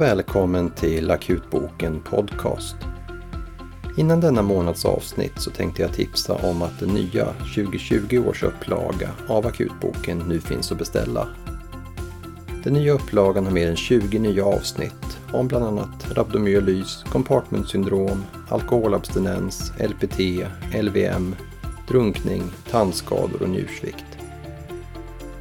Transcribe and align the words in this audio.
välkommen 0.00 0.70
till 0.70 1.10
Akutboken 1.10 2.00
Podcast. 2.00 2.76
Innan 3.96 4.20
denna 4.20 4.42
månads 4.42 4.84
avsnitt 4.84 5.32
så 5.36 5.50
tänkte 5.50 5.82
jag 5.82 5.92
tipsa 5.92 6.34
om 6.34 6.62
att 6.62 6.80
den 6.80 6.88
nya 6.88 7.26
2020 7.26 8.24
års 8.28 8.42
upplaga 8.42 9.10
av 9.28 9.46
Akutboken 9.46 10.18
nu 10.18 10.40
finns 10.40 10.72
att 10.72 10.78
beställa. 10.78 11.28
Den 12.64 12.72
nya 12.72 12.92
upplagan 12.92 13.44
har 13.44 13.52
mer 13.52 13.68
än 13.68 13.76
20 13.76 14.18
nya 14.18 14.44
avsnitt 14.44 15.18
om 15.32 15.48
bland 15.48 15.64
annat 15.64 16.10
rabdomyolys, 16.10 17.04
compartmentsyndrom, 17.12 18.24
alkoholabstinens, 18.48 19.72
LPT, 19.78 20.18
LVM, 20.82 21.36
drunkning, 21.88 22.42
tandskador 22.70 23.42
och 23.42 23.48
njursvikt. 23.48 24.19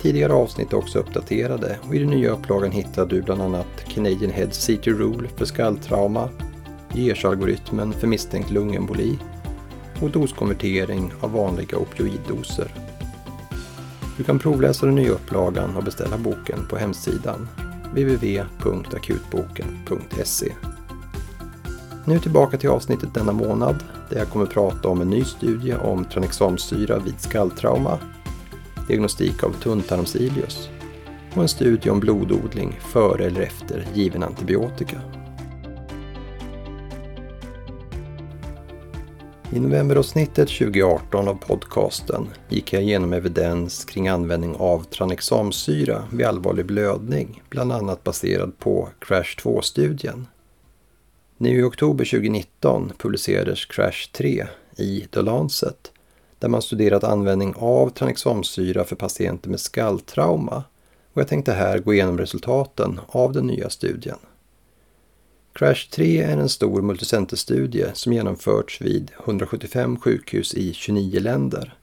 Tidigare 0.01 0.33
avsnitt 0.33 0.73
är 0.73 0.77
också 0.77 0.99
uppdaterade 0.99 1.79
och 1.87 1.95
i 1.95 1.99
den 1.99 2.09
nya 2.09 2.29
upplagan 2.29 2.71
hittar 2.71 3.05
du 3.05 3.21
bland 3.21 3.41
annat 3.41 3.85
Canadian 3.87 4.31
Head 4.31 4.49
CT 4.49 4.87
Rule 4.87 5.29
för 5.35 5.45
skalltrauma, 5.45 6.29
Gers-algoritmen 6.93 7.93
för 7.93 8.07
misstänkt 8.07 8.51
lungemboli 8.51 9.19
och 10.01 10.09
doskonvertering 10.09 11.13
av 11.21 11.31
vanliga 11.31 11.77
opioiddoser. 11.77 12.73
Du 14.17 14.23
kan 14.23 14.39
provläsa 14.39 14.85
den 14.85 14.95
nya 14.95 15.11
upplagan 15.11 15.75
och 15.75 15.83
beställa 15.83 16.17
boken 16.17 16.67
på 16.69 16.77
hemsidan 16.77 17.47
www.akutboken.se. 17.91 20.53
Nu 22.05 22.19
tillbaka 22.19 22.57
till 22.57 22.69
avsnittet 22.69 23.13
denna 23.13 23.31
månad 23.31 23.83
där 24.09 24.17
jag 24.17 24.29
kommer 24.29 24.45
prata 24.45 24.87
om 24.87 25.01
en 25.01 25.09
ny 25.09 25.23
studie 25.23 25.73
om 25.73 26.05
tranexamsyra 26.05 26.99
vid 26.99 27.21
skalltrauma 27.21 27.99
diagnostik 28.89 29.43
av 29.43 29.53
tunntarmsilius 29.53 30.69
och 31.35 31.41
en 31.41 31.47
studie 31.47 31.89
om 31.89 31.99
blododling 31.99 32.79
före 32.91 33.25
eller 33.25 33.41
efter 33.41 33.87
given 33.93 34.23
antibiotika. 34.23 35.01
I 39.53 39.59
novemberavsnittet 39.59 40.49
2018 40.49 41.27
av 41.27 41.35
podcasten 41.35 42.27
gick 42.49 42.73
jag 42.73 42.83
igenom 42.83 43.13
evidens 43.13 43.85
kring 43.85 44.07
användning 44.07 44.55
av 44.55 44.83
tranexamsyra 44.83 46.03
vid 46.11 46.25
allvarlig 46.25 46.65
blödning, 46.65 47.41
bland 47.49 47.71
annat 47.71 48.03
baserad 48.03 48.59
på 48.59 48.89
CRASH 48.99 49.37
2-studien. 49.37 50.27
Nu 51.37 51.59
i 51.59 51.63
oktober 51.63 52.05
2019 52.05 52.91
publicerades 52.97 53.65
CRASH 53.65 54.11
3 54.11 54.47
i 54.77 55.07
The 55.11 55.21
Lancet 55.21 55.91
där 56.39 56.49
man 56.49 56.61
studerat 56.61 57.03
användning 57.03 57.53
av 57.57 57.89
tranexamsyra 57.89 58.83
för 58.83 58.95
patienter 58.95 59.49
med 59.49 59.59
skalltrauma 59.59 60.63
och 61.13 61.21
jag 61.21 61.27
tänkte 61.27 61.51
här 61.51 61.79
gå 61.79 61.93
igenom 61.93 62.17
resultaten 62.17 62.99
av 63.07 63.33
den 63.33 63.47
nya 63.47 63.69
studien. 63.69 64.17
CRASH 65.53 65.89
3 65.89 66.21
är 66.21 66.37
en 66.37 66.49
stor 66.49 66.81
multicenterstudie 66.81 67.91
som 67.93 68.13
genomförts 68.13 68.81
vid 68.81 69.11
175 69.23 69.99
sjukhus 69.99 70.53
i 70.53 70.73
29 70.73 71.19
länder. 71.19 71.77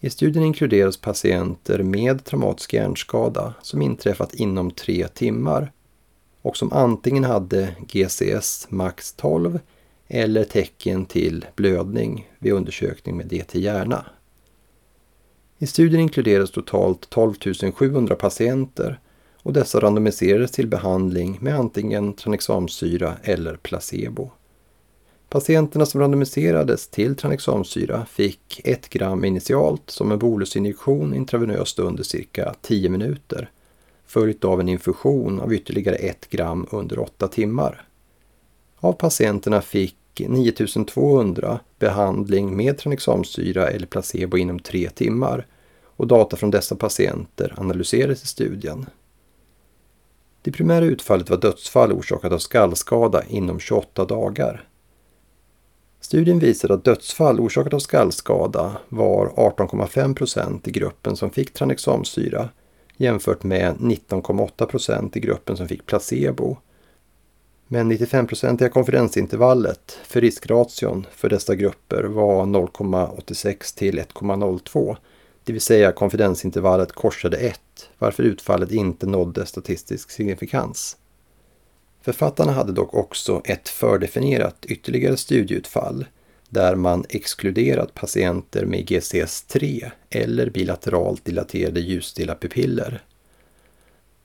I 0.00 0.10
studien 0.10 0.44
inkluderas 0.44 0.96
patienter 0.96 1.82
med 1.82 2.24
traumatisk 2.24 2.72
hjärnskada 2.72 3.54
som 3.62 3.82
inträffat 3.82 4.34
inom 4.34 4.70
tre 4.70 5.08
timmar 5.08 5.72
och 6.42 6.56
som 6.56 6.72
antingen 6.72 7.24
hade 7.24 7.74
GCS 7.88 8.66
max 8.70 9.12
12 9.12 9.58
eller 10.08 10.44
tecken 10.44 11.06
till 11.06 11.46
blödning 11.56 12.30
vid 12.38 12.52
undersökning 12.52 13.16
med 13.16 13.26
DT 13.26 13.60
hjärna. 13.60 14.06
I 15.58 15.66
studien 15.66 16.00
inkluderas 16.00 16.50
totalt 16.50 17.10
12 17.10 17.34
700 17.74 18.14
patienter 18.14 19.00
och 19.42 19.52
dessa 19.52 19.80
randomiserades 19.80 20.50
till 20.50 20.68
behandling 20.68 21.38
med 21.40 21.54
antingen 21.54 22.12
tranexamsyra 22.12 23.16
eller 23.22 23.56
placebo. 23.56 24.30
Patienterna 25.28 25.86
som 25.86 26.00
randomiserades 26.00 26.88
till 26.88 27.16
tranexamsyra 27.16 28.06
fick 28.06 28.60
1 28.64 28.88
gram 28.88 29.24
initialt 29.24 29.90
som 29.90 30.12
en 30.12 30.18
bolusinjektion 30.18 31.14
intravenöst 31.14 31.78
under 31.78 32.02
cirka 32.02 32.54
10 32.62 32.88
minuter 32.88 33.50
följt 34.06 34.44
av 34.44 34.60
en 34.60 34.68
infusion 34.68 35.40
av 35.40 35.54
ytterligare 35.54 35.96
1 35.96 36.30
gram 36.30 36.66
under 36.70 36.98
8 36.98 37.28
timmar. 37.28 37.84
Av 38.82 38.92
patienterna 38.92 39.60
fick 39.60 39.96
9200 40.28 41.60
behandling 41.78 42.56
med 42.56 42.78
tranexamsyra 42.78 43.68
eller 43.68 43.86
placebo 43.86 44.36
inom 44.36 44.58
tre 44.58 44.90
timmar 44.90 45.46
och 45.84 46.06
data 46.06 46.36
från 46.36 46.50
dessa 46.50 46.76
patienter 46.76 47.54
analyserades 47.56 48.22
i 48.22 48.26
studien. 48.26 48.86
Det 50.42 50.52
primära 50.52 50.84
utfallet 50.84 51.30
var 51.30 51.36
dödsfall 51.36 51.92
orsakat 51.92 52.32
av 52.32 52.38
skallskada 52.38 53.24
inom 53.28 53.60
28 53.60 54.04
dagar. 54.04 54.68
Studien 56.00 56.38
visade 56.38 56.74
att 56.74 56.84
dödsfall 56.84 57.40
orsakat 57.40 57.74
av 57.74 57.78
skallskada 57.78 58.76
var 58.88 59.26
18,5 59.26 60.14
procent 60.14 60.68
i 60.68 60.70
gruppen 60.70 61.16
som 61.16 61.30
fick 61.30 61.52
tranexamsyra 61.52 62.48
jämfört 62.96 63.42
med 63.42 63.76
19,8 63.76 64.66
procent 64.66 65.16
i 65.16 65.20
gruppen 65.20 65.56
som 65.56 65.68
fick 65.68 65.86
placebo 65.86 66.56
men 67.72 67.92
95-procentiga 67.92 68.68
konfidensintervallet 68.68 69.98
för 70.04 70.20
riskration 70.20 71.06
för 71.12 71.28
dessa 71.28 71.54
grupper 71.54 72.02
var 72.02 72.44
0,86 72.44 73.78
till 73.78 73.98
1,02. 73.98 74.96
Det 75.44 75.52
vill 75.52 75.62
säga 75.62 75.92
konfidensintervallet 75.92 76.92
korsade 76.92 77.36
1, 77.36 77.60
varför 77.98 78.22
utfallet 78.22 78.70
inte 78.70 79.06
nådde 79.06 79.46
statistisk 79.46 80.10
signifikans. 80.10 80.96
Författarna 82.02 82.52
hade 82.52 82.72
dock 82.72 82.94
också 82.94 83.42
ett 83.44 83.68
fördefinierat 83.68 84.64
ytterligare 84.66 85.16
studieutfall 85.16 86.04
där 86.48 86.74
man 86.74 87.04
exkluderat 87.08 87.94
patienter 87.94 88.64
med 88.64 88.86
GCS3 88.86 89.90
eller 90.10 90.50
bilateralt 90.50 91.24
dilaterade 91.24 91.80
ljusstilla 91.80 92.34
pupiller. 92.34 93.04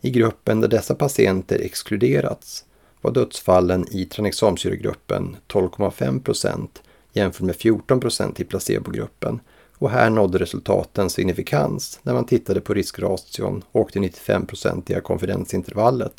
I 0.01 0.09
gruppen 0.09 0.61
där 0.61 0.67
dessa 0.67 0.95
patienter 0.95 1.59
exkluderats 1.59 2.63
var 3.01 3.11
dödsfallen 3.11 3.85
i 3.91 4.05
tranexamsyregruppen 4.05 5.37
12,5 5.47 6.23
procent 6.23 6.83
jämfört 7.13 7.41
med 7.41 7.55
14 7.55 7.99
procent 7.99 8.39
i 8.39 8.43
placebogruppen 8.43 9.39
och 9.77 9.89
här 9.89 10.09
nådde 10.09 10.37
resultaten 10.37 11.09
signifikans 11.09 11.99
när 12.03 12.13
man 12.13 12.25
tittade 12.25 12.61
på 12.61 12.73
riskration 12.73 13.63
och 13.71 13.89
det 13.93 13.99
95-procentiga 13.99 15.01
konfidensintervallet. 15.01 16.13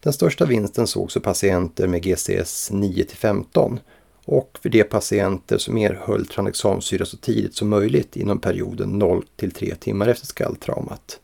Den 0.00 0.12
största 0.12 0.44
vinsten 0.46 0.86
sågs 0.86 1.12
för 1.12 1.20
patienter 1.20 1.86
med 1.86 2.02
GCS 2.02 2.70
9-15 2.70 3.78
och 4.24 4.58
för 4.62 4.68
de 4.68 4.84
patienter 4.84 5.58
som 5.58 5.78
erhöll 5.78 6.26
tranexamsyra 6.26 7.04
så 7.04 7.16
tidigt 7.16 7.54
som 7.54 7.68
möjligt 7.68 8.16
inom 8.16 8.38
perioden 8.38 9.02
0-3 9.02 9.74
timmar 9.74 10.08
efter 10.08 10.26
skalltraumat. 10.26 11.20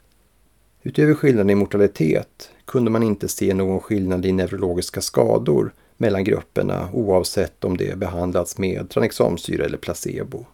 Utöver 0.86 1.14
skillnaden 1.14 1.50
i 1.50 1.54
mortalitet 1.54 2.50
kunde 2.64 2.90
man 2.90 3.02
inte 3.02 3.28
se 3.28 3.54
någon 3.54 3.80
skillnad 3.80 4.26
i 4.26 4.32
neurologiska 4.32 5.00
skador 5.00 5.72
mellan 5.96 6.24
grupperna 6.24 6.88
oavsett 6.92 7.64
om 7.64 7.76
det 7.76 7.98
behandlats 7.98 8.58
med 8.58 8.90
tranexamsyra 8.90 9.64
eller 9.64 9.78
placebo. 9.78 10.44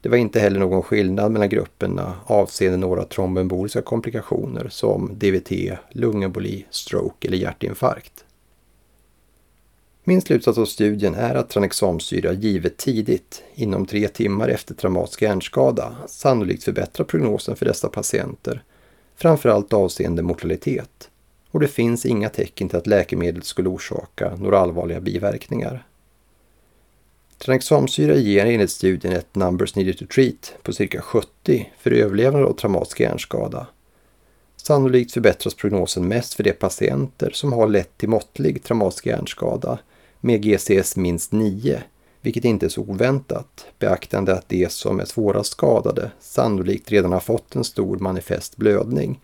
Det 0.00 0.08
var 0.08 0.16
inte 0.16 0.40
heller 0.40 0.60
någon 0.60 0.82
skillnad 0.82 1.32
mellan 1.32 1.48
grupperna 1.48 2.14
avseende 2.24 2.76
några 2.76 3.04
trombemboliska 3.04 3.82
komplikationer 3.82 4.68
som 4.68 5.10
DVT, 5.18 5.78
lungemboli, 5.90 6.66
stroke 6.70 7.28
eller 7.28 7.38
hjärtinfarkt. 7.38 8.24
Min 10.04 10.22
slutsats 10.22 10.58
av 10.58 10.64
studien 10.64 11.14
är 11.14 11.34
att 11.34 11.48
tranexamsyra 11.48 12.32
givet 12.32 12.76
tidigt, 12.76 13.42
inom 13.54 13.86
tre 13.86 14.08
timmar 14.08 14.48
efter 14.48 14.74
traumatisk 14.74 15.22
hjärnskada, 15.22 15.96
sannolikt 16.06 16.64
förbättrar 16.64 17.04
prognosen 17.04 17.56
för 17.56 17.66
dessa 17.66 17.88
patienter 17.88 18.62
framförallt 19.20 19.72
avseende 19.72 20.22
mortalitet. 20.22 21.10
Och 21.50 21.60
det 21.60 21.68
finns 21.68 22.06
inga 22.06 22.28
tecken 22.28 22.68
till 22.68 22.78
att 22.78 22.86
läkemedlet 22.86 23.44
skulle 23.44 23.68
orsaka 23.68 24.36
några 24.36 24.58
allvarliga 24.58 25.00
biverkningar. 25.00 25.86
Tranexamsyra 27.38 28.14
ger 28.14 28.46
enligt 28.46 28.70
studien 28.70 29.14
ett 29.14 29.34
numbers 29.34 29.74
needed 29.74 29.98
to 29.98 30.06
treat 30.06 30.54
på 30.62 30.72
cirka 30.72 31.00
70 31.00 31.72
för 31.78 31.90
överlevnad 31.90 32.44
av 32.44 32.52
traumatisk 32.52 33.00
hjärnskada. 33.00 33.66
Sannolikt 34.56 35.12
förbättras 35.12 35.54
prognosen 35.54 36.08
mest 36.08 36.34
för 36.34 36.42
de 36.42 36.52
patienter 36.52 37.30
som 37.30 37.52
har 37.52 37.68
lätt 37.68 37.98
till 37.98 38.08
måttlig 38.08 38.62
traumatisk 38.62 39.06
hjärnskada 39.06 39.78
med 40.20 40.42
GCS 40.42 40.96
minst 40.96 41.32
9 41.32 41.82
vilket 42.22 42.44
inte 42.44 42.66
är 42.66 42.70
så 42.70 42.80
oväntat, 42.80 43.66
beaktande 43.78 44.34
att 44.34 44.48
de 44.48 44.68
som 44.68 45.00
är 45.00 45.04
svårast 45.04 45.52
skadade 45.52 46.10
sannolikt 46.20 46.90
redan 46.90 47.12
har 47.12 47.20
fått 47.20 47.56
en 47.56 47.64
stor 47.64 47.98
manifest 47.98 48.56
blödning 48.56 49.20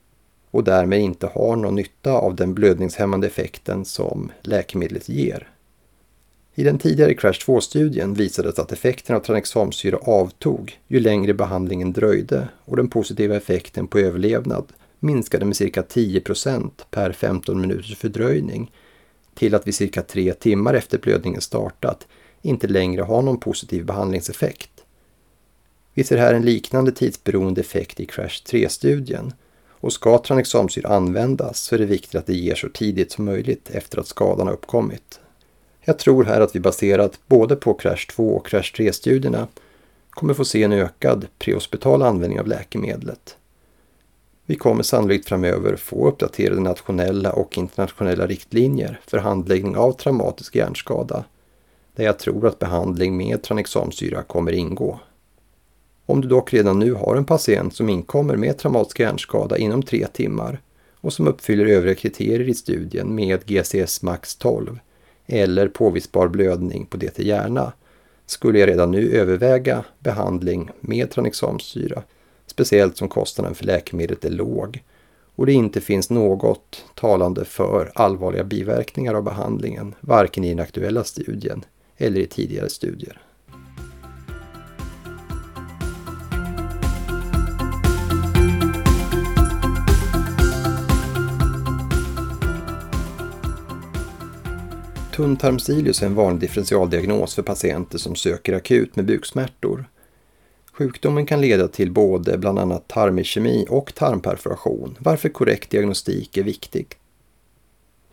och 0.51 0.65
därmed 0.65 1.01
inte 1.01 1.27
har 1.27 1.57
någon 1.57 1.75
nytta 1.75 2.13
av 2.13 2.35
den 2.35 2.55
blödningshämmande 2.55 3.27
effekten 3.27 3.85
som 3.85 4.33
läkemedlet 4.43 5.09
ger. 5.09 5.49
I 6.55 6.65
den 6.65 6.79
tidigare 6.79 7.15
CRASH 7.15 7.47
2-studien 7.47 8.15
visades 8.15 8.59
att 8.59 8.73
effekten 8.73 9.17
av 9.17 9.21
tranexamsyra 9.21 9.97
avtog 9.97 10.79
ju 10.89 11.01
längre 11.01 11.35
behandlingen 11.35 11.93
dröjde 11.93 12.49
och 12.65 12.77
den 12.77 12.89
positiva 12.89 13.37
effekten 13.37 13.87
på 13.87 13.99
överlevnad 13.99 14.73
minskade 14.99 15.45
med 15.45 15.57
cirka 15.57 15.83
10% 15.83 16.71
per 16.91 17.13
15 17.13 17.61
minuters 17.61 17.97
fördröjning 17.97 18.73
till 19.35 19.55
att 19.55 19.67
vid 19.67 19.75
cirka 19.75 20.03
tre 20.03 20.33
timmar 20.33 20.75
efter 20.75 20.99
blödningen 20.99 21.41
startat 21.41 22.07
inte 22.47 22.67
längre 22.67 23.03
har 23.03 23.23
någon 23.23 23.41
positiv 23.41 23.85
behandlingseffekt. 23.85 24.71
Vi 25.95 26.05
ser 26.05 26.19
här 26.19 26.35
en 26.35 26.43
liknande 26.43 26.93
tidsberoende 26.93 27.61
effekt 27.61 28.01
i 28.01 28.07
CRASH 28.07 28.43
3-studien 28.47 29.33
och 29.71 29.93
ska 29.93 30.19
tranexamsyra 30.19 30.89
användas 30.89 31.59
så 31.59 31.75
är 31.75 31.79
det 31.79 31.87
viktigt 31.87 32.15
att 32.15 32.27
det 32.27 32.35
ger 32.35 32.55
så 32.55 32.69
tidigt 32.69 33.13
som 33.13 33.25
möjligt 33.25 33.71
efter 33.71 34.01
att 34.01 34.07
skadan 34.07 34.47
har 34.47 34.55
uppkommit. 34.55 35.21
Jag 35.81 35.99
tror 35.99 36.25
här 36.25 36.41
att 36.41 36.57
vi 36.57 36.61
baserat 36.61 37.19
både 37.27 37.57
på 37.57 37.75
CRASH 37.75 38.07
2 38.07 38.29
och 38.29 38.47
CRASH 38.47 38.75
3-studierna 38.75 39.49
kommer 40.11 40.35
få 40.35 40.45
se 40.45 40.63
en 40.63 40.73
ökad 40.73 41.27
prehospital 41.39 42.03
användning 42.03 42.41
av 42.41 42.47
läkemedlet. 42.47 43.37
Vi 44.47 44.57
kommer 44.57 44.83
sannolikt 44.83 45.29
framöver 45.29 45.77
få 45.77 46.09
uppdaterade 46.09 46.61
nationella 46.61 47.33
och 47.33 47.59
internationella 47.59 48.27
riktlinjer 48.27 49.01
för 49.07 49.19
handläggning 49.19 49.77
av 49.77 49.93
traumatisk 49.93 50.57
hjärnskada, 50.57 51.25
där 51.97 52.05
jag 52.05 52.19
tror 52.19 52.47
att 52.47 52.59
behandling 52.59 53.17
med 53.17 53.43
tranexamsyra 53.43 54.23
kommer 54.23 54.53
ingå. 54.53 55.01
Om 56.07 56.21
du 56.21 56.29
dock 56.29 56.53
redan 56.55 56.79
nu 56.79 56.93
har 56.93 57.17
en 57.17 57.25
patient 57.25 57.75
som 57.75 57.89
inkommer 57.89 58.37
med 58.37 58.59
traumatisk 58.59 59.01
hjärnskada 59.01 59.59
inom 59.59 59.83
tre 59.83 60.07
timmar 60.07 60.61
och 61.01 61.13
som 61.13 61.29
uppfyller 61.29 61.67
övriga 61.67 61.95
kriterier 61.95 62.49
i 62.49 62.55
studien 62.55 63.15
med 63.15 63.47
GCS 63.47 64.03
max 64.03 64.37
12 64.37 64.79
eller 65.27 65.69
påvisbar 65.69 66.29
blödning 66.29 66.87
på 66.87 66.97
DT 66.97 67.23
hjärna 67.23 67.73
skulle 68.27 68.59
jag 68.59 68.69
redan 68.69 68.91
nu 68.91 69.11
överväga 69.11 69.85
behandling 69.99 70.71
med 70.81 71.11
tranexamsyra, 71.11 72.03
speciellt 72.47 72.97
som 72.97 73.09
kostnaden 73.09 73.55
för 73.55 73.65
läkemedlet 73.65 74.25
är 74.25 74.31
låg 74.31 74.83
och 75.35 75.47
det 75.47 75.53
inte 75.53 75.81
finns 75.81 76.11
något 76.11 76.85
talande 76.95 77.45
för 77.45 77.93
allvarliga 77.95 78.45
biverkningar 78.45 79.15
av 79.15 79.23
behandlingen, 79.23 79.95
varken 80.01 80.45
i 80.45 80.49
den 80.49 80.61
aktuella 80.61 81.05
studien 81.05 81.65
eller 81.97 82.21
i 82.21 82.27
tidigare 82.27 82.69
studier. 82.69 83.23
Tunntarmsilius 95.17 96.03
är 96.03 96.07
en 96.07 96.15
vanlig 96.15 96.41
differentialdiagnos 96.41 97.35
för 97.35 97.43
patienter 97.43 97.99
som 97.99 98.15
söker 98.15 98.53
akut 98.53 98.97
med 98.97 99.05
buksmärtor. 99.05 99.89
Sjukdomen 100.73 101.27
kan 101.27 101.41
leda 101.41 101.69
till 101.69 101.93
både 101.93 102.39
bland 102.39 102.59
annat 102.59 102.89
tarmikemi 102.89 103.67
och 103.69 103.95
tarmperforation, 103.95 104.97
varför 104.99 105.29
korrekt 105.29 105.71
diagnostik 105.71 106.37
är 106.37 106.43
viktigt. 106.43 106.97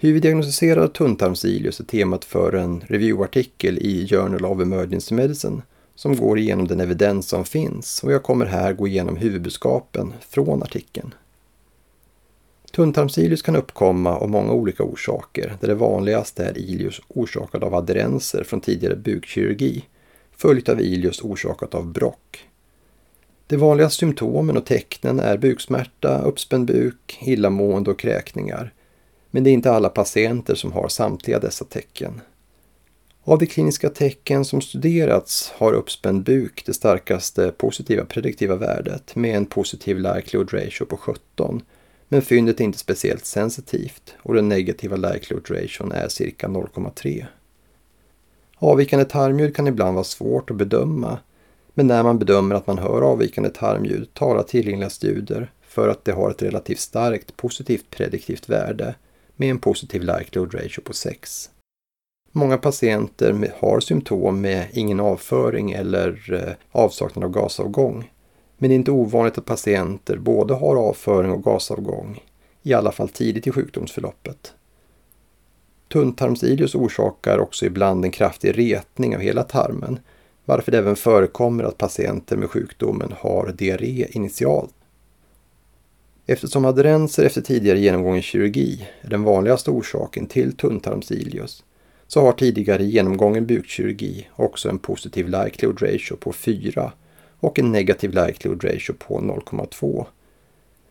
Hur 0.04 0.14
vi 0.14 0.20
diagnostiserar 0.20 0.88
tunntarmsilius 0.88 1.80
är 1.80 1.84
temat 1.84 2.26
för 2.26 2.54
en 2.54 2.84
reviewartikel 2.88 3.78
i 3.78 4.08
Journal 4.08 4.46
of 4.46 4.62
Emergency 4.62 5.16
Medicine 5.16 5.62
som 5.96 6.16
går 6.16 6.40
igenom 6.40 6.68
den 6.68 6.80
evidens 6.80 7.28
som 7.28 7.46
finns 7.46 8.04
och 8.04 8.12
jag 8.12 8.24
kommer 8.24 8.46
här 8.46 8.74
gå 8.74 8.88
igenom 8.88 9.18
huvudbudskapen 9.18 10.14
från 10.30 10.64
artikeln. 10.64 11.14
Tunntarmsilius 12.72 13.42
kan 13.42 13.56
uppkomma 13.56 14.18
av 14.18 14.30
många 14.30 14.52
olika 14.52 14.84
orsaker, 14.84 15.58
där 15.62 15.68
det 15.68 15.76
vanligaste 15.76 16.46
är 16.46 16.58
ilius 16.58 17.02
orsakad 17.08 17.64
av 17.64 17.76
adherenser 17.76 18.44
från 18.44 18.62
tidigare 18.62 18.96
bukkirurgi, 18.96 19.86
följt 20.38 20.70
av 20.70 20.82
ilius 20.82 21.22
orsakat 21.22 21.76
av 21.76 21.86
brock. 21.86 22.50
De 23.48 23.58
vanligaste 23.58 24.00
symptomen 24.00 24.58
och 24.58 24.66
tecknen 24.66 25.20
är 25.20 25.38
buksmärta, 25.38 26.22
uppspänd 26.22 26.68
buk, 26.68 27.20
illamående 27.22 27.92
och 27.92 28.00
kräkningar. 28.00 28.74
Men 29.36 29.44
det 29.44 29.50
är 29.50 29.54
inte 29.54 29.72
alla 29.72 29.90
patienter 29.90 30.56
som 30.56 30.72
har 30.72 30.88
samtliga 30.88 31.40
dessa 31.40 31.66
tecken. 31.66 32.22
Av 33.24 33.40
de 33.40 33.46
kliniska 33.46 33.90
tecken 33.90 34.46
som 34.46 34.62
studerats 34.62 35.54
har 35.56 35.74
uppspänd 35.74 36.24
buk 36.24 36.64
det 36.66 36.74
starkaste 36.74 37.52
positiva 37.52 38.06
prediktiva 38.06 38.56
värdet 38.56 39.16
med 39.16 39.38
en 39.38 39.46
positiv 39.46 40.00
likelihood 40.00 40.54
ratio 40.54 40.86
på 40.86 40.98
17 40.98 41.62
men 42.08 42.22
fyndet 42.22 42.60
är 42.60 42.64
inte 42.64 42.78
speciellt 42.78 43.26
sensitivt 43.26 44.16
och 44.22 44.34
den 44.34 44.50
negativa 44.50 44.96
likelihood 44.96 45.52
ration 45.52 45.92
är 45.92 46.08
cirka 46.08 46.48
0,3. 46.48 47.26
Avvikande 48.56 49.06
tarmljud 49.06 49.56
kan 49.56 49.68
ibland 49.68 49.94
vara 49.94 50.04
svårt 50.04 50.52
att 50.52 50.58
bedöma 50.58 51.18
men 51.74 51.88
när 51.88 52.04
man 52.04 52.20
bedömer 52.20 52.56
att 52.56 52.68
man 52.68 52.78
hör 52.78 53.02
avvikande 53.02 53.50
tarmljud 53.50 54.14
talar 54.14 54.44
tillgängliga 54.44 54.90
studier 54.90 55.52
för 55.62 55.90
att 55.90 56.06
det 56.06 56.12
har 56.12 56.32
ett 56.32 56.42
relativt 56.42 56.80
starkt 56.80 57.38
positivt 57.38 57.90
prediktivt 57.90 58.50
värde 58.50 58.96
med 59.36 59.50
en 59.50 59.60
positiv 59.60 60.02
likelihood 60.02 60.54
ratio 60.54 60.82
på 60.82 60.94
6. 60.94 61.50
Många 62.32 62.58
patienter 62.58 63.52
har 63.60 63.80
symptom 63.80 64.42
med 64.42 64.68
ingen 64.74 65.00
avföring 65.00 65.72
eller 65.72 66.34
eh, 66.34 66.54
avsaknad 66.72 67.24
av 67.24 67.32
gasavgång 67.32 68.10
men 68.64 68.70
det 68.70 68.74
är 68.74 68.78
inte 68.78 68.92
ovanligt 68.92 69.38
att 69.38 69.46
patienter 69.46 70.18
både 70.18 70.54
har 70.54 70.76
avföring 70.76 71.32
och 71.32 71.44
gasavgång, 71.44 72.24
i 72.62 72.74
alla 72.74 72.92
fall 72.92 73.10
tidigt 73.10 73.48
i 73.48 73.52
sjukdomsförloppet. 73.52 74.54
Tunntarmsilius 75.94 76.76
orsakar 76.76 77.40
också 77.40 77.66
ibland 77.66 78.06
en 78.06 78.12
kraftig 78.12 78.58
retning 78.58 79.16
av 79.16 79.22
hela 79.22 79.44
tarmen, 79.44 80.00
varför 80.46 80.72
det 80.72 80.78
även 80.78 80.96
förekommer 80.96 81.64
att 81.64 81.78
patienter 81.78 82.38
med 82.38 82.50
sjukdomen 82.50 83.14
har 83.18 83.52
diarré 83.58 84.08
initialt. 84.10 84.76
Eftersom 86.26 86.66
adrenser 86.66 87.24
efter 87.24 87.42
tidigare 87.42 87.80
genomgången 87.80 88.22
kirurgi 88.22 88.88
är 89.02 89.10
den 89.10 89.24
vanligaste 89.24 89.72
orsaken 89.72 90.28
till 90.28 90.58
tunntarmsilius 90.58 91.64
så 92.08 92.22
har 92.22 92.32
tidigare 92.32 92.84
genomgången 92.84 93.46
bukkirurgi 93.46 94.28
också 94.36 94.70
en 94.70 94.80
positiv 94.80 95.28
likelihood 95.28 95.82
ratio 95.82 96.16
på 96.16 96.34
4 96.34 96.92
och 97.40 97.60
en 97.60 97.72
negativ 97.72 98.14
likelihood 98.14 98.64
ratio 98.64 98.94
på 98.94 99.20
0,2. 99.20 100.06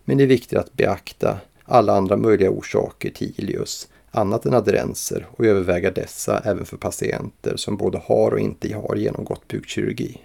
Men 0.05 0.17
det 0.17 0.23
är 0.23 0.27
viktigt 0.27 0.59
att 0.59 0.73
beakta 0.73 1.37
alla 1.63 1.93
andra 1.93 2.17
möjliga 2.17 2.49
orsaker 2.49 3.09
till 3.09 3.33
ilius 3.37 3.87
annat 4.11 4.45
än 4.45 4.53
adrenser 4.53 5.27
och 5.31 5.45
överväga 5.45 5.91
dessa 5.91 6.39
även 6.45 6.65
för 6.65 6.77
patienter 6.77 7.57
som 7.57 7.77
både 7.77 7.97
har 7.97 8.31
och 8.31 8.39
inte 8.39 8.75
har 8.75 8.95
genomgått 8.95 9.47
bukkirurgi. 9.47 10.21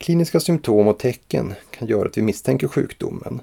Kliniska 0.00 0.40
symptom 0.40 0.88
och 0.88 0.98
tecken 0.98 1.54
kan 1.70 1.88
göra 1.88 2.08
att 2.08 2.18
vi 2.18 2.22
misstänker 2.22 2.68
sjukdomen, 2.68 3.40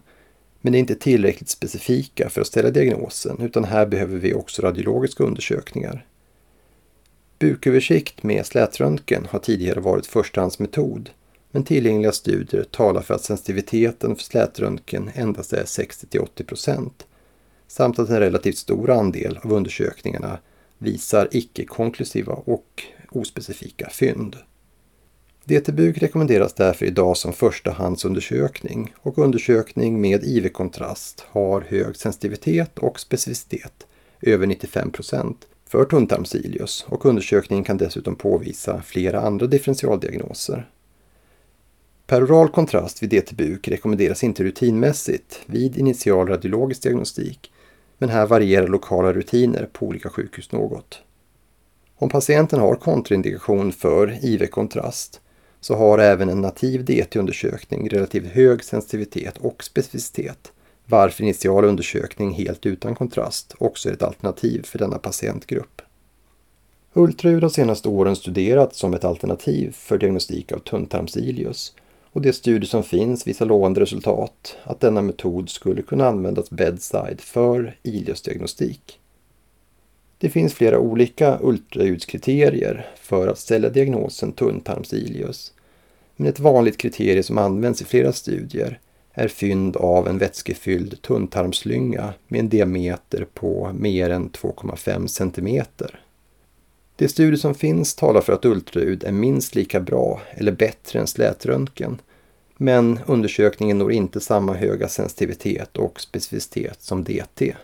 men 0.61 0.73
det 0.73 0.77
är 0.77 0.79
inte 0.79 0.95
tillräckligt 0.95 1.49
specifika 1.49 2.29
för 2.29 2.41
att 2.41 2.47
ställa 2.47 2.69
diagnosen 2.69 3.41
utan 3.41 3.63
här 3.63 3.85
behöver 3.85 4.17
vi 4.17 4.33
också 4.33 4.61
radiologiska 4.61 5.23
undersökningar. 5.23 6.05
Buköversikt 7.39 8.23
med 8.23 8.45
slätröntgen 8.45 9.27
har 9.29 9.39
tidigare 9.39 9.79
varit 9.79 10.05
förstahandsmetod 10.05 11.09
men 11.51 11.63
tillgängliga 11.63 12.11
studier 12.11 12.63
talar 12.63 13.01
för 13.01 13.13
att 13.13 13.23
sensitiviteten 13.23 14.15
för 14.15 14.23
slätröntgen 14.23 15.11
endast 15.13 15.53
är 15.53 15.63
60-80% 15.63 16.89
samt 17.67 17.99
att 17.99 18.09
en 18.09 18.19
relativt 18.19 18.57
stor 18.57 18.89
andel 18.91 19.39
av 19.43 19.53
undersökningarna 19.53 20.39
visar 20.77 21.27
icke-konklusiva 21.31 22.33
och 22.33 22.83
ospecifika 23.11 23.89
fynd. 23.89 24.35
DT-buk 25.47 25.97
rekommenderas 25.97 26.53
därför 26.53 26.85
idag 26.85 27.17
som 27.17 27.33
förstahandsundersökning 27.33 28.93
och 28.97 29.17
undersökning 29.17 30.01
med 30.01 30.23
IV-kontrast 30.23 31.25
har 31.29 31.61
hög 31.61 31.95
sensitivitet 31.95 32.79
och 32.79 32.99
specificitet, 32.99 33.87
över 34.21 34.47
95% 34.47 35.35
för 35.65 35.85
tunntarmsilius 35.85 36.85
och 36.89 37.05
undersökningen 37.05 37.63
kan 37.63 37.77
dessutom 37.77 38.15
påvisa 38.15 38.81
flera 38.81 39.21
andra 39.21 39.47
differentialdiagnoser. 39.47 40.69
Peroral 42.07 42.49
kontrast 42.49 43.03
vid 43.03 43.09
DT-buk 43.09 43.67
rekommenderas 43.67 44.23
inte 44.23 44.43
rutinmässigt 44.43 45.39
vid 45.45 45.77
initial 45.77 46.27
radiologisk 46.27 46.83
diagnostik, 46.83 47.51
men 47.97 48.09
här 48.09 48.25
varierar 48.25 48.67
lokala 48.67 49.13
rutiner 49.13 49.69
på 49.73 49.85
olika 49.85 50.09
sjukhus 50.09 50.51
något. 50.51 51.01
Om 51.95 52.09
patienten 52.09 52.59
har 52.59 52.75
kontraindikation 52.75 53.71
för 53.71 54.25
IV-kontrast 54.25 55.21
så 55.61 55.75
har 55.75 55.99
även 55.99 56.29
en 56.29 56.41
nativ 56.41 56.85
DT-undersökning 56.85 57.89
relativt 57.89 58.27
hög 58.27 58.63
sensitivitet 58.63 59.37
och 59.37 59.63
specificitet, 59.63 60.51
varför 60.85 61.23
initial 61.23 61.65
undersökning 61.65 62.31
helt 62.31 62.65
utan 62.65 62.95
kontrast 62.95 63.55
också 63.57 63.89
är 63.89 63.93
ett 63.93 64.03
alternativ 64.03 64.63
för 64.63 64.79
denna 64.79 64.97
patientgrupp. 64.97 65.81
Ultraljud 66.93 67.43
har 67.43 67.49
senaste 67.49 67.89
åren 67.89 68.15
studerats 68.15 68.79
som 68.79 68.93
ett 68.93 69.03
alternativ 69.03 69.71
för 69.71 69.97
diagnostik 69.97 70.51
av 70.51 70.59
tunntarmsilius 70.59 71.73
och 72.11 72.21
de 72.21 72.33
studier 72.33 72.69
som 72.69 72.83
finns 72.83 73.27
visar 73.27 73.45
lovande 73.45 73.81
resultat 73.81 74.57
att 74.63 74.79
denna 74.79 75.01
metod 75.01 75.49
skulle 75.49 75.81
kunna 75.81 76.07
användas 76.07 76.49
bedside 76.49 77.21
för 77.21 77.77
iliusdiagnostik. 77.83 78.99
Det 80.19 80.29
finns 80.29 80.53
flera 80.53 80.79
olika 80.79 81.39
ultraljudskriterier 81.41 82.87
för 82.95 83.27
att 83.27 83.39
ställa 83.39 83.69
diagnosen 83.69 84.31
tunntarmsilius. 84.31 85.53
Men 86.15 86.27
ett 86.27 86.39
vanligt 86.39 86.77
kriterium 86.77 87.23
som 87.23 87.37
används 87.37 87.81
i 87.81 87.85
flera 87.85 88.13
studier 88.13 88.79
är 89.13 89.27
fynd 89.27 89.77
av 89.77 90.07
en 90.07 90.17
vätskefylld 90.17 91.01
tunntarmslynga 91.01 92.13
med 92.27 92.39
en 92.39 92.49
diameter 92.49 93.27
på 93.33 93.71
mer 93.79 94.09
än 94.09 94.29
2,5 94.29 95.07
cm. 95.07 95.65
De 96.95 97.07
studier 97.07 97.37
som 97.37 97.55
finns 97.55 97.95
talar 97.95 98.21
för 98.21 98.33
att 98.33 98.45
ultraljud 98.45 99.03
är 99.03 99.11
minst 99.11 99.55
lika 99.55 99.79
bra 99.79 100.21
eller 100.31 100.51
bättre 100.51 100.99
än 100.99 101.07
slätröntgen. 101.07 102.01
Men 102.57 102.99
undersökningen 103.05 103.77
når 103.77 103.91
inte 103.91 104.19
samma 104.19 104.53
höga 104.53 104.87
sensitivitet 104.87 105.77
och 105.77 106.01
specificitet 106.01 106.81
som 106.81 107.03
DT. 107.03 107.55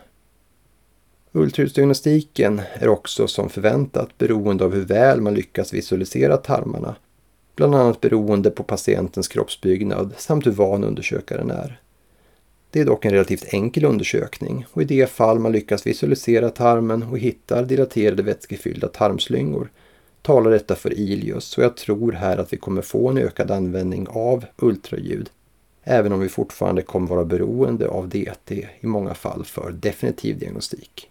Ultraljudsdiagnostiken 1.36 2.62
är 2.74 2.88
också 2.88 3.26
som 3.26 3.48
förväntat 3.48 4.18
beroende 4.18 4.64
av 4.64 4.74
hur 4.74 4.84
väl 4.84 5.20
man 5.20 5.34
lyckas 5.34 5.74
visualisera 5.74 6.36
tarmarna 6.36 6.96
bland 7.56 7.74
annat 7.74 8.00
beroende 8.00 8.50
på 8.50 8.62
patientens 8.62 9.28
kroppsbyggnad 9.28 10.14
samt 10.16 10.46
hur 10.46 10.50
van 10.50 10.84
undersökaren 10.84 11.50
är. 11.50 11.80
Det 12.70 12.80
är 12.80 12.84
dock 12.84 13.04
en 13.04 13.12
relativt 13.12 13.54
enkel 13.54 13.84
undersökning 13.84 14.66
och 14.72 14.82
i 14.82 14.84
det 14.84 15.10
fall 15.10 15.38
man 15.38 15.52
lyckas 15.52 15.86
visualisera 15.86 16.50
tarmen 16.50 17.02
och 17.02 17.18
hittar 17.18 17.64
dilaterade 17.64 18.22
vätskefyllda 18.22 18.88
tarmslyngor 18.88 19.70
talar 20.22 20.50
detta 20.50 20.74
för 20.74 20.98
Ilius 20.98 21.58
och 21.58 21.64
jag 21.64 21.76
tror 21.76 22.12
här 22.12 22.38
att 22.38 22.52
vi 22.52 22.56
kommer 22.56 22.82
få 22.82 23.08
en 23.08 23.18
ökad 23.18 23.50
användning 23.50 24.06
av 24.08 24.44
ultraljud 24.56 25.30
även 25.82 26.12
om 26.12 26.20
vi 26.20 26.28
fortfarande 26.28 26.82
kommer 26.82 27.08
vara 27.08 27.24
beroende 27.24 27.88
av 27.88 28.08
DT 28.08 28.68
i 28.80 28.86
många 28.86 29.14
fall 29.14 29.44
för 29.44 29.72
definitiv 29.72 30.38
diagnostik. 30.38 31.10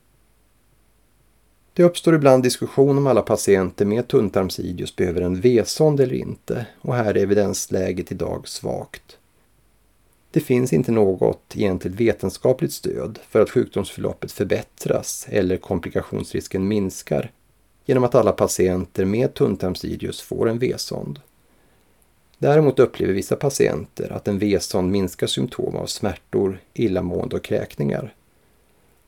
Det 1.76 1.84
uppstår 1.84 2.16
ibland 2.16 2.44
diskussion 2.44 2.98
om 2.98 3.08
alla 3.08 3.22
patienter 3.22 3.86
med 3.86 4.08
tunntarmsidios 4.08 4.96
behöver 4.96 5.22
en 5.22 5.42
V-sond 5.42 6.00
eller 6.00 6.16
inte 6.16 6.66
och 6.82 6.96
här 6.96 7.18
är 7.18 7.24
evidensläget 7.24 8.12
idag 8.12 8.48
svagt. 8.48 9.18
Det 10.32 10.40
finns 10.40 10.74
inte 10.74 10.92
något 10.92 11.54
egentligt 11.56 11.94
vetenskapligt 11.94 12.74
stöd 12.74 13.20
för 13.30 13.42
att 13.42 13.50
sjukdomsförloppet 13.50 14.32
förbättras 14.32 15.28
eller 15.30 15.58
komplikationsrisken 15.58 16.68
minskar 16.68 17.32
genom 17.86 18.04
att 18.04 18.16
alla 18.16 18.32
patienter 18.32 19.06
med 19.06 19.34
tunntarmsidios 19.34 20.22
får 20.22 20.50
en 20.50 20.60
V-sond. 20.60 21.20
Däremot 22.38 22.80
upplever 22.80 23.14
vissa 23.14 23.36
patienter 23.36 24.12
att 24.12 24.28
en 24.28 24.40
V-sond 24.40 24.92
minskar 24.92 25.28
symptom 25.28 25.76
av 25.76 25.86
smärtor, 25.86 26.60
illamående 26.74 27.36
och 27.36 27.44
kräkningar. 27.44 28.14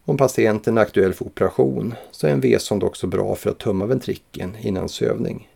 Om 0.07 0.17
patienten 0.17 0.77
är 0.77 0.81
aktuell 0.81 1.13
för 1.13 1.25
operation 1.25 1.93
så 2.11 2.27
är 2.27 2.31
en 2.31 2.41
V-sond 2.41 2.83
också 2.83 3.07
bra 3.07 3.35
för 3.35 3.49
att 3.49 3.59
tömma 3.59 3.85
ventrikeln 3.85 4.55
innan 4.61 4.89
sövning. 4.89 5.49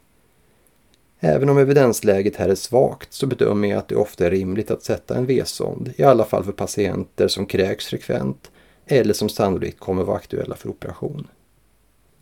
Även 1.20 1.50
om 1.50 1.58
evidensläget 1.58 2.36
här 2.36 2.50
är 2.50 2.56
svagt 2.56 3.14
så 3.14 3.28
bedömer 3.28 3.68
jag 3.68 3.78
att 3.78 3.88
det 3.88 3.96
ofta 3.96 4.26
är 4.26 4.32
rimligt 4.32 4.72
att 4.72 4.84
sätta 4.84 5.18
en 5.18 5.26
V-sond, 5.26 5.94
i 5.98 6.04
alla 6.04 6.26
fall 6.26 6.44
för 6.44 6.52
patienter 6.52 7.28
som 7.28 7.46
kräks 7.46 7.88
frekvent 7.88 8.52
eller 8.86 9.14
som 9.14 9.30
sannolikt 9.30 9.80
kommer 9.80 10.04
vara 10.04 10.18
aktuella 10.18 10.56
för 10.56 10.70
operation. 10.70 11.28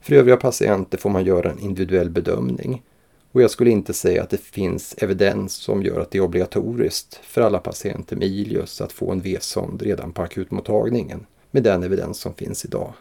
För 0.02 0.16
övriga 0.16 0.38
patienter 0.38 0.98
får 0.98 1.10
man 1.10 1.26
göra 1.26 1.52
en 1.52 1.60
individuell 1.60 2.10
bedömning 2.10 2.84
och 3.32 3.42
jag 3.42 3.52
skulle 3.52 3.70
inte 3.70 3.94
säga 3.94 4.24
att 4.24 4.30
det 4.30 4.42
finns 4.42 4.96
evidens 4.98 5.54
som 5.54 5.84
gör 5.84 6.00
att 6.00 6.12
det 6.12 6.18
är 6.18 6.24
obligatoriskt 6.24 7.16
för 7.16 7.42
alla 7.42 7.60
patienter 7.60 8.16
med 8.16 8.28
Ilius 8.28 8.82
att 8.82 8.92
få 8.92 9.12
en 9.12 9.22
V-sond 9.22 9.82
redan 9.82 10.14
på 10.14 10.22
akutmottagningen 10.22 11.26
med 11.58 11.64
den 11.64 11.84
evidens 11.84 12.20
som 12.20 12.34
finns 12.34 12.66
idag. 12.66 12.94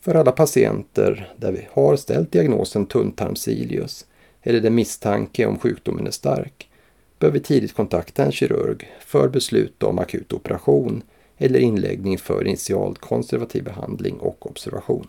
För 0.00 0.14
alla 0.14 0.32
patienter 0.32 1.32
där 1.36 1.52
vi 1.52 1.68
har 1.72 1.96
ställt 1.96 2.32
diagnosen 2.32 2.86
tunntarmsilius 2.86 4.06
eller 4.42 4.60
där 4.60 4.70
misstanke 4.70 5.46
om 5.46 5.58
sjukdomen 5.58 6.06
är 6.06 6.10
stark 6.10 6.70
bör 7.18 7.30
vi 7.30 7.40
tidigt 7.40 7.74
kontakta 7.74 8.24
en 8.24 8.32
kirurg 8.32 8.92
för 9.00 9.28
beslut 9.28 9.82
om 9.82 9.98
akut 9.98 10.32
operation 10.32 11.02
eller 11.38 11.58
inläggning 11.58 12.18
för 12.18 12.46
initialt 12.46 12.98
konservativ 12.98 13.64
behandling 13.64 14.18
och 14.18 14.46
observation. 14.46 15.06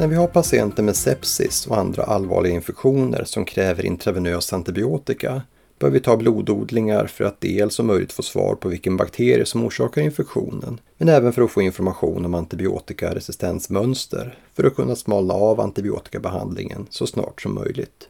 När 0.00 0.08
vi 0.08 0.16
har 0.16 0.26
patienter 0.26 0.82
med 0.82 0.96
sepsis 0.96 1.66
och 1.66 1.78
andra 1.78 2.02
allvarliga 2.02 2.54
infektioner 2.54 3.24
som 3.24 3.44
kräver 3.44 3.86
intravenös 3.86 4.52
antibiotika 4.52 5.42
bör 5.78 5.90
vi 5.90 6.00
ta 6.00 6.16
blododlingar 6.16 7.06
för 7.06 7.24
att 7.24 7.40
dels 7.40 7.78
om 7.78 7.86
möjligt 7.86 8.12
få 8.12 8.22
svar 8.22 8.54
på 8.54 8.68
vilken 8.68 8.96
bakterie 8.96 9.46
som 9.46 9.64
orsakar 9.64 10.02
infektionen, 10.02 10.80
men 10.98 11.08
även 11.08 11.32
för 11.32 11.42
att 11.42 11.50
få 11.50 11.62
information 11.62 12.24
om 12.24 12.34
antibiotikaresistensmönster 12.34 14.38
för 14.54 14.64
att 14.64 14.76
kunna 14.76 14.96
smalna 14.96 15.34
av 15.34 15.60
antibiotikabehandlingen 15.60 16.86
så 16.90 17.06
snart 17.06 17.42
som 17.42 17.54
möjligt. 17.54 18.08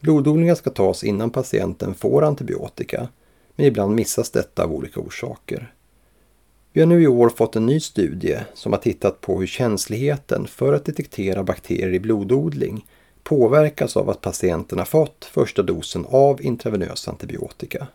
Blododlingar 0.00 0.54
ska 0.54 0.70
tas 0.70 1.04
innan 1.04 1.30
patienten 1.30 1.94
får 1.94 2.24
antibiotika, 2.24 3.08
men 3.56 3.66
ibland 3.66 3.94
missas 3.94 4.30
detta 4.30 4.64
av 4.64 4.72
olika 4.72 5.00
orsaker. 5.00 5.72
Vi 6.76 6.82
har 6.82 6.86
nu 6.86 7.02
i 7.02 7.06
år 7.06 7.28
fått 7.28 7.56
en 7.56 7.66
ny 7.66 7.80
studie 7.80 8.38
som 8.54 8.72
har 8.72 8.80
tittat 8.80 9.20
på 9.20 9.40
hur 9.40 9.46
känsligheten 9.46 10.46
för 10.46 10.72
att 10.72 10.84
detektera 10.84 11.42
bakterier 11.42 11.94
i 11.94 12.00
blododling 12.00 12.86
påverkas 13.22 13.96
av 13.96 14.10
att 14.10 14.20
patienten 14.20 14.78
har 14.78 14.84
fått 14.84 15.24
första 15.24 15.62
dosen 15.62 16.06
av 16.08 16.42
intravenös 16.42 17.08
antibiotika. 17.08 17.86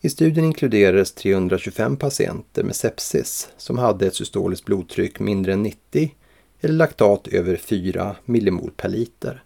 I 0.00 0.10
studien 0.10 0.46
inkluderades 0.46 1.14
325 1.14 1.96
patienter 1.96 2.62
med 2.62 2.76
sepsis 2.76 3.48
som 3.56 3.78
hade 3.78 4.06
ett 4.06 4.14
systoliskt 4.14 4.66
blodtryck 4.66 5.20
mindre 5.20 5.52
än 5.52 5.62
90 5.62 6.14
eller 6.60 6.74
laktat 6.74 7.28
över 7.28 7.56
4 7.56 8.16
millimol 8.24 8.70
per 8.76 8.88
liter. 8.88 9.44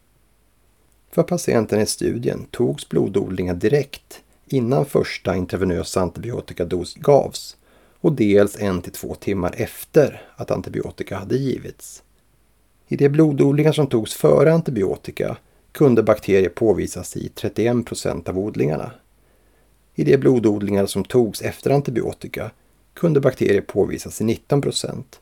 För 1.10 1.22
patienterna 1.22 1.82
i 1.82 1.86
studien 1.86 2.46
togs 2.50 2.88
blododlingar 2.88 3.54
direkt 3.54 4.22
innan 4.46 4.86
första 4.86 5.36
intravenösa 5.36 6.00
antibiotikados 6.00 6.94
gavs 6.94 7.56
och 8.00 8.12
dels 8.12 8.56
en 8.56 8.82
till 8.82 8.92
två 8.92 9.14
timmar 9.14 9.54
efter 9.56 10.22
att 10.36 10.50
antibiotika 10.50 11.16
hade 11.16 11.36
givits. 11.36 12.02
I 12.88 12.96
de 12.96 13.08
blododlingar 13.08 13.72
som 13.72 13.86
togs 13.86 14.14
före 14.14 14.52
antibiotika 14.52 15.36
kunde 15.72 16.02
bakterier 16.02 16.48
påvisas 16.48 17.16
i 17.16 17.28
31 17.28 17.86
procent 17.86 18.28
av 18.28 18.38
odlingarna. 18.38 18.90
I 19.94 20.04
de 20.04 20.16
blododlingar 20.16 20.86
som 20.86 21.04
togs 21.04 21.42
efter 21.42 21.70
antibiotika 21.70 22.50
kunde 22.94 23.20
bakterier 23.20 23.60
påvisas 23.60 24.20
i 24.20 24.24
19 24.24 24.60
procent, 24.60 25.20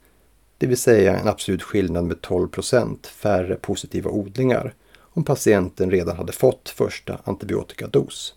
det 0.58 0.66
vill 0.66 0.76
säga 0.76 1.16
en 1.16 1.28
absolut 1.28 1.62
skillnad 1.62 2.04
med 2.04 2.20
12 2.20 2.48
procent 2.48 3.06
färre 3.06 3.54
positiva 3.56 4.10
odlingar 4.10 4.74
om 4.98 5.24
patienten 5.24 5.90
redan 5.90 6.16
hade 6.16 6.32
fått 6.32 6.68
första 6.68 7.18
antibiotikados. 7.24 8.34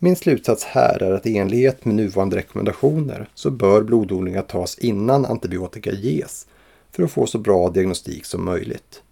Min 0.00 0.16
slutsats 0.16 0.64
här 0.64 1.02
är 1.02 1.12
att 1.12 1.26
i 1.26 1.38
enlighet 1.38 1.84
med 1.84 1.94
nuvarande 1.94 2.36
rekommendationer 2.36 3.28
så 3.34 3.50
bör 3.50 3.82
blododlingar 3.82 4.42
tas 4.42 4.78
innan 4.78 5.26
antibiotika 5.26 5.92
ges 5.92 6.46
för 6.90 7.02
att 7.02 7.10
få 7.10 7.26
så 7.26 7.38
bra 7.38 7.70
diagnostik 7.70 8.24
som 8.24 8.44
möjligt. 8.44 9.02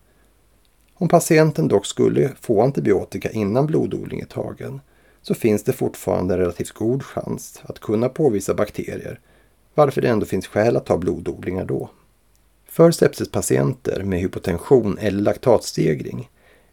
Om 0.95 1.09
patienten 1.09 1.69
dock 1.69 1.87
skulle 1.87 2.33
få 2.40 2.62
antibiotika 2.62 3.31
innan 3.31 3.66
blododling 3.66 4.21
är 4.21 4.26
tagen 4.26 4.81
så 5.23 5.35
finns 5.35 5.62
det 5.62 5.73
fortfarande 5.73 6.35
en 6.35 6.40
relativt 6.40 6.73
god 6.73 7.02
chans 7.02 7.61
att 7.62 7.78
kunna 7.78 8.09
påvisa 8.09 8.55
bakterier 8.55 9.21
varför 9.75 10.00
det 10.00 10.09
ändå 10.09 10.26
finns 10.26 10.47
skäl 10.47 10.76
att 10.76 10.87
ta 10.87 10.99
blododlingar 10.99 11.64
då. 11.64 11.90
För 12.69 12.90
sepsispatienter 12.90 14.02
med 14.02 14.21
hypotension 14.21 14.99
eller 14.99 15.23
laktatstegring 15.23 16.31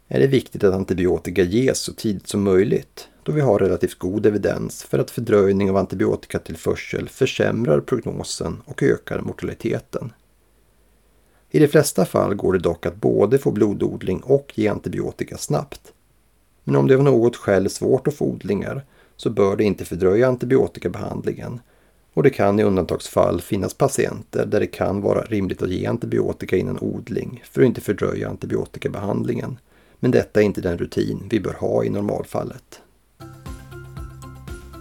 är 0.08 0.20
det 0.20 0.26
viktigt 0.26 0.64
att 0.64 0.74
antibiotika 0.74 1.42
ges 1.42 1.78
så 1.78 1.92
tidigt 1.92 2.28
som 2.28 2.42
möjligt 2.42 3.08
då 3.24 3.32
vi 3.32 3.40
har 3.40 3.58
relativt 3.58 3.98
god 3.98 4.26
evidens 4.26 4.82
för 4.82 4.98
att 4.98 5.10
fördröjning 5.10 5.70
av 5.70 5.76
antibiotikatillförsel 5.76 7.08
försämrar 7.08 7.80
prognosen 7.80 8.62
och 8.64 8.82
ökar 8.82 9.20
mortaliteten. 9.20 10.12
I 11.50 11.58
de 11.58 11.68
flesta 11.68 12.04
fall 12.04 12.34
går 12.34 12.52
det 12.52 12.58
dock 12.58 12.86
att 12.86 12.96
både 12.96 13.38
få 13.38 13.50
blododling 13.50 14.20
och 14.20 14.52
ge 14.54 14.68
antibiotika 14.68 15.36
snabbt. 15.36 15.92
Men 16.64 16.76
om 16.76 16.86
det 16.86 16.94
av 16.94 17.02
något 17.02 17.36
skäl 17.36 17.64
är 17.64 17.68
svårt 17.68 18.06
att 18.08 18.14
få 18.14 18.24
odlingar 18.24 18.84
så 19.16 19.30
bör 19.30 19.56
det 19.56 19.64
inte 19.64 19.84
fördröja 19.84 20.28
antibiotikabehandlingen 20.28 21.60
och 22.14 22.22
det 22.22 22.30
kan 22.30 22.60
i 22.60 22.62
undantagsfall 22.62 23.40
finnas 23.40 23.74
patienter 23.74 24.46
där 24.46 24.60
det 24.60 24.66
kan 24.66 25.00
vara 25.00 25.22
rimligt 25.22 25.62
att 25.62 25.70
ge 25.70 25.86
antibiotika 25.86 26.56
innan 26.56 26.78
odling 26.80 27.42
för 27.44 27.60
att 27.60 27.66
inte 27.66 27.80
fördröja 27.80 28.28
antibiotikabehandlingen. 28.28 29.58
Men 30.00 30.10
detta 30.10 30.40
är 30.40 30.44
inte 30.44 30.60
den 30.60 30.78
rutin 30.78 31.26
vi 31.30 31.40
bör 31.40 31.52
ha 31.52 31.84
i 31.84 31.90
normalfallet. 31.90 32.80